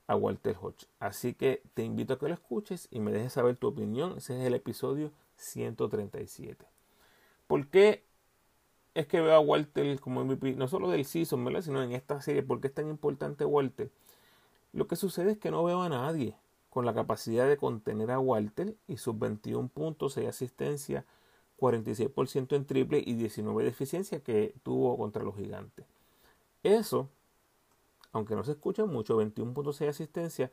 a 0.07 0.15
Walter 0.15 0.57
Hodge. 0.61 0.87
Así 1.01 1.35
que 1.35 1.63
te 1.75 1.83
invito 1.83 2.15
a 2.15 2.19
que 2.21 2.29
lo 2.29 2.35
escuches 2.35 2.87
y 2.93 3.01
me 3.01 3.11
dejes 3.11 3.33
saber 3.33 3.57
tu 3.57 3.67
opinión. 3.67 4.19
Ese 4.19 4.39
es 4.39 4.47
el 4.47 4.55
episodio 4.55 5.11
137. 5.35 6.65
¿Por 7.49 7.67
qué 7.69 8.08
es 8.99 9.07
que 9.07 9.21
veo 9.21 9.35
a 9.35 9.41
Walter 9.41 10.01
como 10.01 10.25
MVP? 10.25 10.55
No 10.55 10.69
solo 10.69 10.91
del 10.91 11.05
season, 11.05 11.45
¿verdad? 11.45 11.63
sino 11.63 11.83
en 11.83 11.93
esta 11.93 12.21
serie. 12.21 12.43
¿Por 12.43 12.61
qué 12.61 12.69
es 12.69 12.75
tan 12.75 12.89
importante 12.89 13.45
Walter? 13.45 13.91
Lo 14.73 14.87
que 14.87 14.97
sucede 14.97 15.33
es 15.33 15.39
que 15.39 15.51
no 15.51 15.65
veo 15.65 15.83
a 15.83 15.89
nadie 15.89 16.35
con 16.71 16.85
la 16.85 16.95
capacidad 16.95 17.49
de 17.49 17.57
contener 17.57 18.11
a 18.11 18.21
Walter 18.21 18.77
y 18.87 18.99
sus 18.99 19.19
21 19.19 19.69
puntos, 19.69 20.17
y 20.19 20.27
asistencia, 20.27 21.05
46% 21.59 22.55
en 22.55 22.67
triple 22.67 23.03
y 23.05 23.15
19 23.15 23.63
de 23.63 23.71
eficiencia 23.71 24.21
que 24.21 24.55
tuvo 24.63 24.97
contra 24.97 25.25
los 25.25 25.37
gigantes. 25.37 25.87
Eso 26.63 27.09
aunque 28.13 28.35
no 28.35 28.45
se 28.45 28.53
escucha 28.53 28.85
mucho, 28.87 29.21
21.6 29.21 29.89
asistencia, 29.89 30.51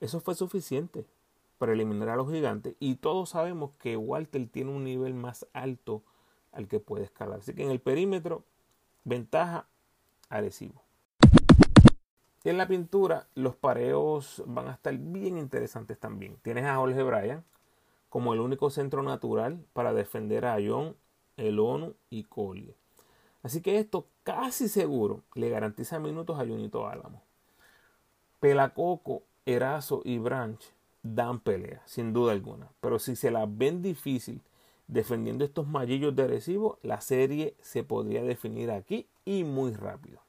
eso 0.00 0.20
fue 0.20 0.34
suficiente 0.34 1.06
para 1.58 1.72
eliminar 1.72 2.08
a 2.08 2.16
los 2.16 2.30
gigantes 2.30 2.74
y 2.78 2.96
todos 2.96 3.30
sabemos 3.30 3.72
que 3.78 3.96
Walter 3.96 4.48
tiene 4.48 4.70
un 4.70 4.84
nivel 4.84 5.14
más 5.14 5.46
alto 5.52 6.02
al 6.52 6.68
que 6.68 6.80
puede 6.80 7.04
escalar. 7.04 7.40
Así 7.40 7.54
que 7.54 7.62
en 7.62 7.70
el 7.70 7.80
perímetro, 7.80 8.44
ventaja 9.04 9.66
agresivo. 10.28 10.82
Y 12.42 12.48
en 12.48 12.56
la 12.56 12.66
pintura, 12.66 13.26
los 13.34 13.54
pareos 13.54 14.42
van 14.46 14.68
a 14.68 14.72
estar 14.72 14.96
bien 14.96 15.36
interesantes 15.36 15.98
también. 15.98 16.36
Tienes 16.42 16.64
a 16.64 16.76
Jorge 16.76 17.02
Bryan 17.02 17.44
como 18.08 18.32
el 18.32 18.40
único 18.40 18.70
centro 18.70 19.02
natural 19.02 19.64
para 19.72 19.92
defender 19.92 20.46
a 20.46 20.56
John, 20.64 20.96
el 21.36 21.58
ONU 21.58 21.94
y 22.08 22.24
Collier. 22.24 22.74
Así 23.42 23.60
que 23.60 23.78
esto 23.78 24.06
casi 24.22 24.68
seguro 24.68 25.22
le 25.34 25.48
garantiza 25.48 25.98
minutos 25.98 26.38
a 26.38 26.46
Junito 26.46 26.88
Álamo. 26.88 27.22
Pelacoco, 28.40 29.22
Erazo 29.44 30.02
y 30.04 30.18
Branch 30.18 30.60
dan 31.02 31.40
pelea, 31.40 31.82
sin 31.86 32.12
duda 32.12 32.32
alguna. 32.32 32.68
Pero 32.80 32.98
si 32.98 33.16
se 33.16 33.30
la 33.30 33.46
ven 33.46 33.82
difícil 33.82 34.40
defendiendo 34.90 35.44
estos 35.44 35.66
mallillos 35.66 36.14
de 36.16 36.26
recibo, 36.26 36.78
la 36.82 37.00
serie 37.00 37.54
se 37.60 37.84
podría 37.84 38.22
definir 38.22 38.70
aquí 38.70 39.06
y 39.24 39.44
muy 39.44 39.72
rápido. 39.72 40.20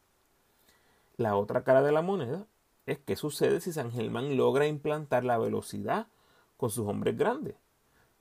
La 1.18 1.36
otra 1.36 1.64
cara 1.64 1.82
de 1.82 1.92
la 1.92 2.02
moneda 2.02 2.46
es 2.86 3.00
qué 3.00 3.16
sucede 3.16 3.60
si 3.60 3.74
San 3.74 3.92
Germán 3.92 4.38
logra 4.38 4.68
implantar 4.68 5.24
la 5.24 5.38
velocidad 5.38 6.08
con 6.58 6.70
sus 6.70 6.88
hombres 6.88 7.18
grandes. 7.18 7.56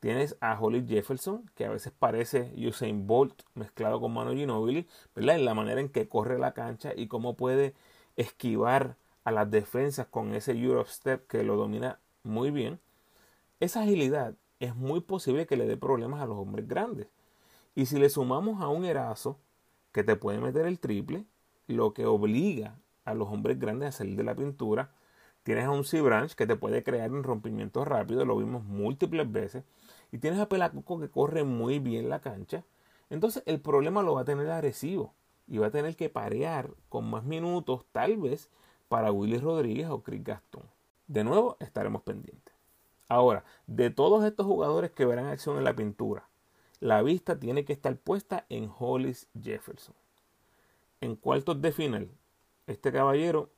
Tienes 0.01 0.37
a 0.41 0.59
Holly 0.59 0.87
Jefferson, 0.89 1.51
que 1.55 1.67
a 1.67 1.71
veces 1.71 1.93
parece 1.99 2.55
Usain 2.57 3.07
Bolt 3.07 3.43
mezclado 3.55 4.01
con 4.01 4.15
Manu 4.15 4.33
Ginobili, 4.33 4.89
¿verdad? 5.15 5.37
En 5.37 5.45
la 5.45 5.53
manera 5.53 5.81
en 5.81 5.91
que 5.91 6.09
corre 6.09 6.39
la 6.39 6.55
cancha 6.55 6.93
y 6.97 7.07
cómo 7.07 7.35
puede 7.35 7.75
esquivar 8.17 8.97
a 9.25 9.31
las 9.31 9.51
defensas 9.51 10.07
con 10.07 10.35
ese 10.35 10.53
Europe 10.53 10.89
Step 10.91 11.27
que 11.27 11.43
lo 11.43 11.57
domina 11.57 11.99
muy 12.23 12.51
bien. 12.51 12.81
Esa 13.61 13.83
agilidad 13.83 14.35
es 14.61 14.77
muy 14.77 15.01
posible 15.01 15.47
que 15.47 15.57
le 15.57 15.67
dé 15.67 15.77
problemas 15.77 16.21
a 16.21 16.27
los 16.27 16.39
hombres 16.39 16.69
grandes. 16.69 17.09
Y 17.75 17.87
si 17.87 17.99
le 17.99 18.09
sumamos 18.11 18.63
a 18.63 18.69
un 18.69 18.85
Erazo 18.85 19.39
que 19.93 20.05
te 20.05 20.17
puede 20.17 20.39
meter 20.39 20.67
el 20.67 20.79
triple, 20.79 21.25
lo 21.67 21.93
que 21.95 22.07
obliga 22.07 22.79
a 23.05 23.15
los 23.15 23.29
hombres 23.29 23.59
grandes 23.59 23.89
a 23.89 23.93
salir 23.93 24.17
de 24.17 24.25
la 24.25 24.35
pintura, 24.35 24.93
tienes 25.43 25.65
a 25.65 25.71
un 25.71 25.85
C-Branch 25.85 26.33
que 26.35 26.47
te 26.47 26.57
puede 26.57 26.83
crear 26.83 27.11
un 27.11 27.23
rompimiento 27.23 27.85
rápido, 27.85 28.25
lo 28.25 28.37
vimos 28.37 28.65
múltiples 28.65 29.31
veces 29.31 29.65
y 30.13 30.19
tienes 30.19 30.41
a 30.41 30.49
Pelacoco 30.49 31.01
que 31.01 31.09
corre 31.09 31.45
muy 31.45 31.79
bien 31.79 32.09
la 32.09 32.21
cancha, 32.21 32.65
entonces 33.09 33.43
el 33.47 33.61
problema 33.61 34.03
lo 34.03 34.15
va 34.15 34.23
a 34.23 34.25
tener 34.25 34.51
agresivo 34.51 35.15
y 35.47 35.59
va 35.59 35.69
a 35.69 35.71
tener 35.71 35.97
que 35.97 36.11
parear 36.11 36.71
con 36.89 37.09
más 37.09 37.25
minutos 37.25 37.85
tal 37.93 38.19
vez 38.19 38.51
para 38.89 39.11
Willy 39.13 39.39
Rodríguez 39.39 39.89
o 39.89 40.03
Chris 40.03 40.23
Gastón. 40.23 40.65
De 41.09 41.25
nuevo 41.25 41.57
estaremos 41.61 42.03
pendientes. 42.03 42.60
Ahora, 43.11 43.45
de 43.67 43.91
todos 43.91 44.25
estos 44.25 44.47
jugadores 44.47 44.93
que 44.93 45.05
verán 45.05 45.27
acción 45.27 45.59
en 45.59 45.65
la 45.65 45.75
pintura, 45.75 46.29
la 46.79 47.03
vista 47.03 47.41
tiene 47.41 47.65
que 47.65 47.73
estar 47.73 47.97
puesta 47.97 48.47
en 48.49 48.71
Hollis 48.79 49.27
Jefferson. 49.43 49.97
En 51.01 51.17
cuartos 51.17 51.61
de 51.61 51.73
final, 51.73 52.09
este 52.69 52.93
caballero 52.93 53.51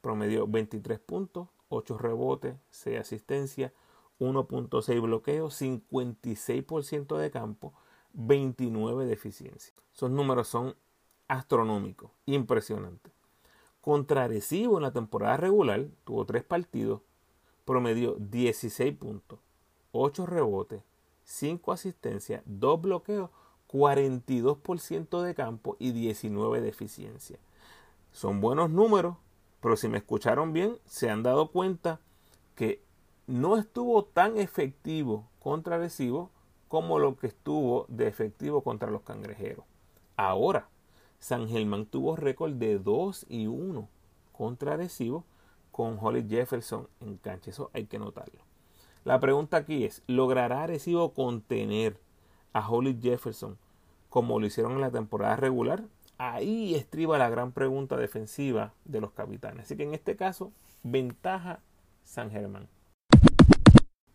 promedió 0.00 0.46
23 0.46 0.98
puntos, 1.00 1.48
8 1.68 1.98
rebotes, 1.98 2.56
6 2.70 2.98
asistencias, 2.98 3.72
1.6 4.20 5.02
bloqueos, 5.02 5.60
56% 5.60 7.18
de 7.18 7.30
campo, 7.30 7.74
29 8.14 9.04
de 9.04 9.12
eficiencia. 9.12 9.74
Esos 9.94 10.10
números 10.10 10.48
son 10.48 10.76
astronómicos, 11.28 12.10
impresionantes. 12.24 13.12
Contra 13.82 14.24
en 14.24 14.82
la 14.82 14.92
temporada 14.94 15.36
regular 15.36 15.88
tuvo 16.04 16.24
3 16.24 16.42
partidos, 16.42 17.02
promedió 17.64 18.16
16 18.18 18.96
puntos, 18.96 19.38
8 19.92 20.26
rebotes, 20.26 20.82
5 21.24 21.72
asistencias, 21.72 22.42
2 22.46 22.80
bloqueos, 22.80 23.30
42% 23.68 25.22
de 25.22 25.34
campo 25.34 25.76
y 25.78 25.92
19 25.92 26.60
de 26.60 26.68
eficiencia. 26.68 27.38
Son 28.12 28.40
buenos 28.40 28.70
números, 28.70 29.16
pero 29.60 29.76
si 29.76 29.88
me 29.88 29.98
escucharon 29.98 30.52
bien, 30.52 30.78
se 30.84 31.10
han 31.10 31.22
dado 31.22 31.48
cuenta 31.48 32.00
que 32.54 32.82
no 33.26 33.56
estuvo 33.56 34.04
tan 34.04 34.36
efectivo 34.36 35.26
contra 35.40 35.78
Recibo 35.78 36.30
como 36.68 36.98
lo 36.98 37.16
que 37.16 37.28
estuvo 37.28 37.86
de 37.88 38.06
efectivo 38.06 38.62
contra 38.62 38.90
los 38.90 39.02
cangrejeros. 39.02 39.64
Ahora, 40.16 40.68
San 41.18 41.48
Germán 41.48 41.86
tuvo 41.86 42.16
récord 42.16 42.52
de 42.52 42.78
2 42.78 43.26
y 43.28 43.46
1 43.46 43.88
contra 44.32 44.76
Recibo 44.76 45.24
con 45.74 45.98
Holly 46.00 46.24
Jefferson 46.28 46.86
en 47.00 47.16
cancha. 47.16 47.50
Eso 47.50 47.68
hay 47.72 47.86
que 47.86 47.98
notarlo. 47.98 48.44
La 49.02 49.18
pregunta 49.18 49.56
aquí 49.56 49.82
es, 49.82 50.04
¿logrará 50.06 50.68
Recibo 50.68 51.12
contener 51.12 51.98
a 52.52 52.70
Holly 52.70 52.96
Jefferson 53.02 53.58
como 54.08 54.38
lo 54.38 54.46
hicieron 54.46 54.74
en 54.74 54.82
la 54.82 54.92
temporada 54.92 55.34
regular? 55.34 55.82
Ahí 56.16 56.76
estriba 56.76 57.18
la 57.18 57.28
gran 57.28 57.50
pregunta 57.50 57.96
defensiva 57.96 58.72
de 58.84 59.00
los 59.00 59.10
capitanes. 59.10 59.64
Así 59.64 59.76
que 59.76 59.82
en 59.82 59.94
este 59.94 60.14
caso, 60.14 60.52
ventaja 60.84 61.58
San 62.04 62.30
Germán. 62.30 62.68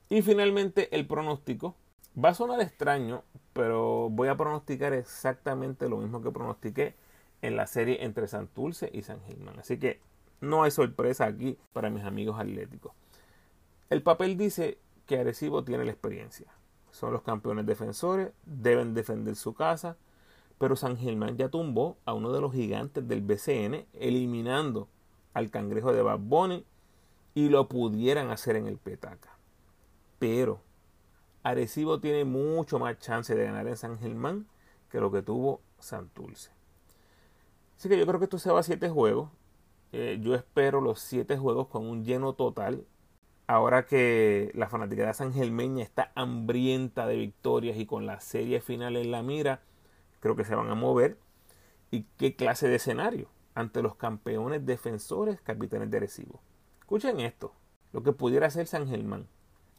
Y 0.07 0.21
finalmente 0.21 0.95
el 0.95 1.05
pronóstico. 1.07 1.75
Va 2.17 2.29
a 2.29 2.35
sonar 2.35 2.61
extraño, 2.61 3.23
pero 3.51 4.09
voy 4.09 4.29
a 4.29 4.37
pronosticar 4.37 4.93
exactamente 4.93 5.89
lo 5.89 5.97
mismo 5.97 6.21
que 6.21 6.31
pronostiqué 6.31 6.95
en 7.41 7.57
la 7.57 7.67
serie 7.67 8.05
entre 8.05 8.29
Santurce 8.29 8.89
y 8.93 9.01
San 9.01 9.21
Germán. 9.23 9.59
Así 9.59 9.77
que 9.77 9.99
no 10.41 10.63
hay 10.63 10.71
sorpresa 10.71 11.25
aquí 11.25 11.57
para 11.73 11.89
mis 11.89 12.03
amigos 12.03 12.39
atléticos. 12.39 12.93
El 13.89 14.01
papel 14.03 14.37
dice 14.37 14.77
que 15.05 15.19
Arecibo 15.19 15.63
tiene 15.63 15.85
la 15.85 15.91
experiencia. 15.91 16.47
Son 16.91 17.11
los 17.11 17.21
campeones 17.21 17.65
defensores, 17.65 18.31
deben 18.45 18.93
defender 18.93 19.35
su 19.35 19.53
casa, 19.53 19.97
pero 20.57 20.75
San 20.75 20.97
Germán 20.97 21.37
ya 21.37 21.49
tumbó 21.49 21.97
a 22.05 22.13
uno 22.13 22.31
de 22.31 22.41
los 22.41 22.53
gigantes 22.53 23.07
del 23.07 23.21
BCN, 23.21 23.85
eliminando 23.93 24.87
al 25.33 25.49
cangrejo 25.49 25.93
de 25.93 26.01
Bad 26.01 26.19
Bunny 26.19 26.65
y 27.33 27.49
lo 27.49 27.67
pudieran 27.67 28.29
hacer 28.29 28.55
en 28.55 28.67
el 28.67 28.77
Petaca. 28.77 29.29
Pero 30.19 30.61
Arecibo 31.43 31.99
tiene 31.99 32.25
mucho 32.25 32.79
más 32.79 32.99
chance 32.99 33.33
de 33.33 33.45
ganar 33.45 33.67
en 33.67 33.77
San 33.77 33.97
Germán 33.99 34.47
que 34.91 34.99
lo 34.99 35.11
que 35.11 35.21
tuvo 35.21 35.61
Santurce. 35.79 36.51
Así 37.77 37.87
que 37.87 37.97
yo 37.97 38.05
creo 38.05 38.19
que 38.19 38.25
esto 38.25 38.39
se 38.39 38.51
va 38.51 38.59
a 38.59 38.63
siete 38.63 38.89
juegos. 38.89 39.29
Eh, 39.91 40.19
yo 40.21 40.35
espero 40.35 40.81
los 40.81 40.99
siete 40.99 41.37
juegos 41.37 41.67
con 41.67 41.87
un 41.87 42.03
lleno 42.03 42.33
total. 42.33 42.85
Ahora 43.47 43.85
que 43.85 44.51
la 44.53 44.67
de 44.67 45.13
San 45.13 45.33
Germeña 45.33 45.83
está 45.83 46.11
hambrienta 46.15 47.07
de 47.07 47.15
victorias 47.15 47.77
y 47.77 47.85
con 47.85 48.05
la 48.05 48.19
serie 48.19 48.61
final 48.61 48.95
en 48.95 49.11
la 49.11 49.23
mira, 49.23 49.61
creo 50.19 50.35
que 50.35 50.45
se 50.45 50.55
van 50.55 50.69
a 50.69 50.75
mover. 50.75 51.17
¿Y 51.89 52.03
qué 52.17 52.35
clase 52.35 52.67
de 52.67 52.75
escenario? 52.75 53.29
Ante 53.55 53.81
los 53.81 53.95
campeones 53.95 54.65
defensores 54.65 55.41
capitanes 55.41 55.89
de 55.89 55.97
Arecibo. 55.97 56.39
Escuchen 56.79 57.19
esto, 57.19 57.53
lo 57.91 58.03
que 58.03 58.13
pudiera 58.13 58.47
hacer 58.47 58.67
San 58.67 58.87
Germán 58.87 59.27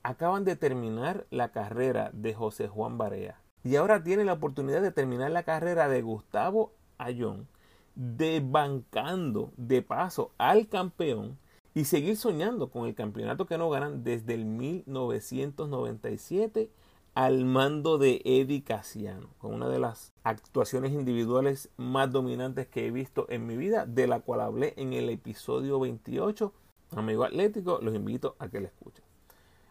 acaban 0.03 0.45
de 0.45 0.57
terminar 0.57 1.27
la 1.31 1.53
carrera 1.53 2.11
de 2.13 2.35
José 2.35 2.69
Juan 2.69 2.99
Barea 2.99 3.41
y 3.63 3.77
ahora 3.77 4.03
tiene 4.03 4.25
la 4.25 4.35
oportunidad 4.35 4.81
de 4.81 4.93
terminar 4.93 5.31
la 5.31 5.43
carrera 5.43 5.89
de 5.89 6.03
Gustavo 6.03 6.73
Ayón, 6.97 7.49
desbancando 7.95 9.53
de 9.57 9.83
paso 9.83 10.33
al 10.39 10.69
campeón 10.69 11.39
y 11.75 11.85
seguir 11.85 12.17
soñando 12.17 12.71
con 12.71 12.87
el 12.87 12.95
campeonato 12.95 13.47
que 13.47 13.59
no 13.59 13.71
ganan 13.71 14.03
desde 14.03 14.35
el 14.35 14.45
1997 14.45 16.71
al 17.15 17.45
mando 17.45 17.99
de 17.99 18.23
Eddie 18.25 18.63
Casiano, 18.63 19.29
con 19.39 19.55
una 19.55 19.69
de 19.69 19.79
las 19.79 20.13
actuaciones 20.23 20.93
individuales 20.93 21.71
más 21.77 22.11
dominantes 22.11 22.69
que 22.69 22.87
he 22.87 22.91
visto 22.91 23.27
en 23.29 23.47
mi 23.47 23.57
vida, 23.57 23.87
de 23.87 24.07
la 24.07 24.21
cual 24.21 24.41
hablé 24.41 24.75
en 24.77 24.93
el 24.93 25.11
episodio 25.11 25.81
28. 25.81 26.53
Amigo 26.93 27.25
Atlético, 27.25 27.79
los 27.83 27.95
invito 27.95 28.37
a 28.39 28.49
que 28.49 28.61
la 28.61 28.69
escuchen. 28.69 29.05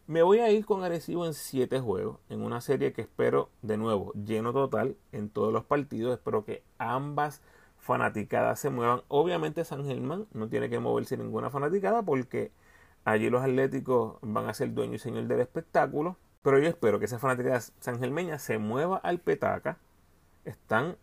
Me 0.08 0.24
voy 0.24 0.40
a 0.40 0.52
ir 0.52 0.66
con 0.66 0.84
Arecibo 0.84 1.26
en 1.26 1.34
7 1.34 1.80
juegos, 1.80 2.18
en 2.30 2.42
una 2.42 2.62
serie 2.62 2.94
que 2.94 3.02
espero, 3.02 3.50
de 3.62 3.78
nuevo, 3.78 4.12
lleno 4.14 4.54
total 4.54 4.98
en 5.12 5.30
todos 5.30 5.54
los 5.54 5.66
partidos. 5.66 6.14
Espero 6.14 6.44
que 6.44 6.64
ambas 6.78 7.42
fanaticadas 7.90 8.60
se 8.60 8.70
muevan. 8.70 9.02
Obviamente 9.08 9.66
San 9.66 9.84
Germán 9.84 10.28
no 10.32 10.48
tiene 10.48 10.70
que 10.70 10.78
moverse 10.78 11.18
ninguna 11.18 11.50
fanaticada 11.50 12.04
porque 12.04 12.52
allí 13.04 13.32
los 13.32 13.42
atléticos 13.42 14.20
van 14.22 14.48
a 14.48 14.54
ser 14.54 14.76
dueño 14.76 14.94
y 14.94 15.00
señor 15.00 15.24
del 15.26 15.40
espectáculo. 15.40 16.16
Pero 16.44 16.60
yo 16.60 16.68
espero 16.68 17.00
que 17.00 17.06
esa 17.06 17.18
fanaticada 17.18 17.60
sangelmeña 17.80 18.38
se 18.38 18.60
mueva 18.60 18.98
al 18.98 19.18
petaca. 19.18 19.80
Están 20.46 20.98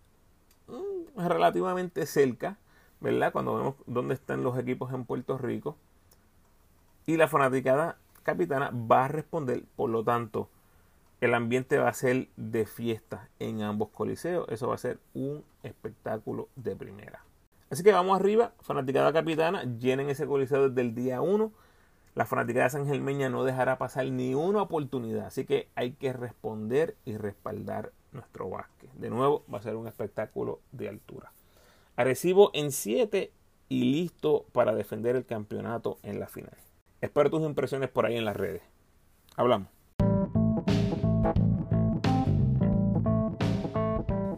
mm, 0.69 1.27
relativamente 1.27 2.07
cerca, 2.07 2.57
¿verdad? 3.01 3.33
Cuando 3.33 3.57
vemos 3.57 3.75
dónde 3.87 4.15
están 4.15 4.45
los 4.45 4.57
equipos 4.57 4.93
en 4.93 5.07
Puerto 5.07 5.39
Rico. 5.39 5.77
Y 7.05 7.17
la 7.17 7.27
fanaticada 7.27 7.99
capitana 8.23 8.71
va 8.71 9.07
a 9.07 9.09
responder, 9.09 9.65
por 9.75 9.91
lo 9.91 10.05
tanto, 10.05 10.49
el 11.21 11.35
ambiente 11.35 11.79
va 11.79 11.89
a 11.89 11.95
ser 11.95 12.29
de 12.37 12.67
fiesta 12.67 13.29
en 13.39 13.63
ambos 13.63 13.89
coliseos. 13.89 14.47
Eso 14.51 14.69
va 14.69 14.75
a 14.75 14.79
ser 14.79 14.99
un 15.15 15.45
espectáculo 15.63 16.49
de 16.57 16.77
primera. 16.77 17.25
Así 17.71 17.83
que 17.83 17.93
vamos 17.93 18.19
arriba, 18.19 18.53
fanaticada 18.61 19.13
capitana, 19.13 19.65
llenen 19.79 20.09
ese 20.09 20.27
coliseo 20.27 20.69
desde 20.69 20.83
el 20.83 20.95
día 20.95 21.21
1. 21.21 21.53
La 22.15 22.27
fanaticada 22.27 22.71
San 22.71 22.87
Germeña 22.87 23.29
no 23.29 23.45
dejará 23.45 23.77
pasar 23.79 24.07
ni 24.07 24.35
una 24.35 24.63
oportunidad. 24.63 25.27
Así 25.27 25.45
que 25.45 25.69
hay 25.75 25.93
que 25.93 26.13
responder 26.13 26.97
y 27.05 27.17
respaldar 27.17 27.93
nuestro 28.13 28.49
básquet. 28.49 28.91
De 28.93 29.11
nuevo, 29.11 29.45
va 29.53 29.59
a 29.59 29.63
ser 29.63 29.77
un 29.77 29.89
espectáculo 29.89 30.61
de 30.73 30.89
altura. 30.89 31.33
Arecibo 31.97 32.51
en 32.55 32.73
7 32.73 33.33
y 33.69 33.85
listo 33.85 34.47
para 34.53 34.75
defender 34.75 35.17
el 35.17 35.27
campeonato 35.27 35.99
en 36.03 36.21
la 36.21 36.29
final. 36.29 36.57
Espero 37.01 37.31
tus 37.31 37.43
impresiones 37.43 37.91
por 37.91 38.07
ahí 38.07 38.17
en 38.17 38.25
las 38.25 38.37
redes. 38.37 38.63
Hablamos. 39.37 39.76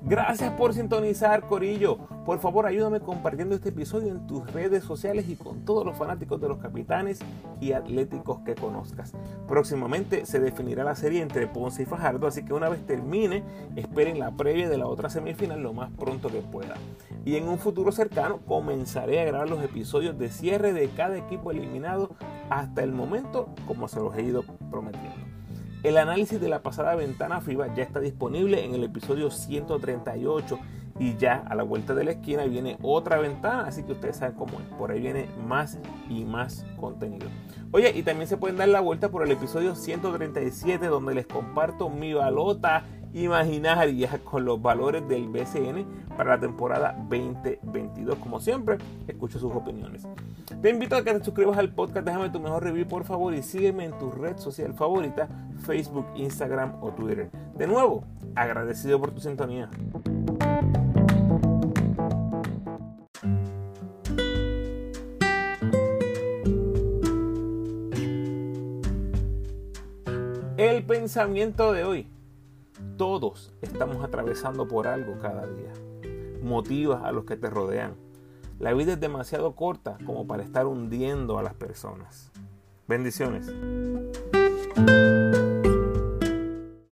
Gracias 0.08 0.50
por 0.54 0.72
sintonizar, 0.72 1.42
Corillo. 1.42 1.98
Por 2.24 2.38
favor, 2.38 2.64
ayúdame 2.64 3.00
compartiendo 3.00 3.54
este 3.54 3.68
episodio 3.68 4.08
en 4.08 4.26
tus 4.26 4.50
redes 4.54 4.82
sociales 4.82 5.28
y 5.28 5.36
con 5.36 5.66
todos 5.66 5.84
los 5.84 5.98
fanáticos 5.98 6.40
de 6.40 6.48
los 6.48 6.56
capitanes 6.56 7.18
y 7.60 7.72
atléticos 7.72 8.40
que 8.40 8.54
conozcas. 8.54 9.12
Próximamente 9.46 10.24
se 10.24 10.40
definirá 10.40 10.82
la 10.82 10.94
serie 10.94 11.20
entre 11.20 11.46
Ponce 11.46 11.82
y 11.82 11.84
Fajardo, 11.84 12.26
así 12.26 12.42
que 12.42 12.54
una 12.54 12.70
vez 12.70 12.86
termine, 12.86 13.44
esperen 13.76 14.18
la 14.18 14.30
previa 14.30 14.70
de 14.70 14.78
la 14.78 14.86
otra 14.86 15.10
semifinal 15.10 15.62
lo 15.62 15.74
más 15.74 15.90
pronto 15.90 16.30
que 16.30 16.40
pueda. 16.40 16.76
Y 17.26 17.36
en 17.36 17.46
un 17.46 17.58
futuro 17.58 17.92
cercano 17.92 18.40
comenzaré 18.46 19.20
a 19.20 19.26
grabar 19.26 19.50
los 19.50 19.62
episodios 19.62 20.18
de 20.18 20.30
cierre 20.30 20.72
de 20.72 20.88
cada 20.88 21.18
equipo 21.18 21.50
eliminado 21.50 22.16
hasta 22.48 22.82
el 22.82 22.92
momento 22.92 23.50
como 23.66 23.88
se 23.88 24.00
los 24.00 24.16
he 24.16 24.22
ido 24.22 24.42
prometiendo. 24.70 25.27
El 25.84 25.96
análisis 25.96 26.40
de 26.40 26.48
la 26.48 26.60
pasada 26.60 26.96
ventana 26.96 27.40
FIBA 27.40 27.72
ya 27.74 27.84
está 27.84 28.00
disponible 28.00 28.64
en 28.64 28.74
el 28.74 28.82
episodio 28.82 29.30
138 29.30 30.58
y 30.98 31.16
ya 31.16 31.44
a 31.48 31.54
la 31.54 31.62
vuelta 31.62 31.94
de 31.94 32.02
la 32.02 32.10
esquina 32.10 32.44
viene 32.46 32.76
otra 32.82 33.18
ventana, 33.18 33.68
así 33.68 33.84
que 33.84 33.92
ustedes 33.92 34.16
saben 34.16 34.36
cómo 34.36 34.58
es. 34.58 34.66
Por 34.76 34.90
ahí 34.90 35.00
viene 35.00 35.28
más 35.46 35.78
y 36.08 36.24
más 36.24 36.66
contenido. 36.80 37.28
Oye, 37.70 37.92
y 37.94 38.02
también 38.02 38.26
se 38.26 38.36
pueden 38.36 38.56
dar 38.56 38.68
la 38.68 38.80
vuelta 38.80 39.08
por 39.10 39.22
el 39.22 39.30
episodio 39.30 39.76
137 39.76 40.84
donde 40.88 41.14
les 41.14 41.28
comparto 41.28 41.88
mi 41.88 42.12
balota 42.12 42.84
imaginaria 43.24 44.20
con 44.24 44.44
los 44.44 44.60
valores 44.60 45.06
del 45.08 45.28
BCN 45.28 45.84
para 46.16 46.36
la 46.36 46.40
temporada 46.40 46.96
2022. 47.08 48.18
Como 48.18 48.40
siempre, 48.40 48.78
escucho 49.06 49.38
sus 49.38 49.52
opiniones. 49.52 50.06
Te 50.62 50.70
invito 50.70 50.96
a 50.96 51.04
que 51.04 51.14
te 51.14 51.24
suscribas 51.24 51.58
al 51.58 51.72
podcast, 51.72 52.04
déjame 52.04 52.30
tu 52.30 52.40
mejor 52.40 52.64
review 52.64 52.86
por 52.86 53.04
favor 53.04 53.34
y 53.34 53.42
sígueme 53.42 53.84
en 53.84 53.98
tu 53.98 54.10
red 54.10 54.36
social 54.38 54.74
favorita, 54.74 55.28
Facebook, 55.64 56.06
Instagram 56.16 56.74
o 56.82 56.90
Twitter. 56.90 57.30
De 57.56 57.66
nuevo, 57.66 58.04
agradecido 58.34 59.00
por 59.00 59.12
tu 59.12 59.20
sintonía. 59.20 59.70
El 70.56 70.82
pensamiento 70.82 71.72
de 71.72 71.84
hoy. 71.84 72.17
Todos 72.98 73.52
estamos 73.62 74.02
atravesando 74.04 74.66
por 74.66 74.88
algo 74.88 75.18
cada 75.22 75.46
día. 75.46 75.72
Motiva 76.42 77.06
a 77.06 77.12
los 77.12 77.24
que 77.26 77.36
te 77.36 77.48
rodean. 77.48 77.94
La 78.58 78.74
vida 78.74 78.94
es 78.94 79.00
demasiado 79.00 79.54
corta 79.54 79.98
como 80.04 80.26
para 80.26 80.42
estar 80.42 80.66
hundiendo 80.66 81.38
a 81.38 81.44
las 81.44 81.54
personas. 81.54 82.32
Bendiciones. 82.88 83.52